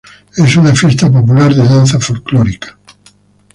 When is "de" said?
1.53-1.63